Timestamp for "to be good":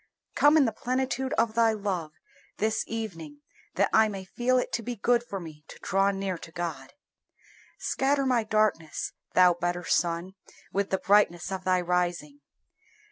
4.73-5.21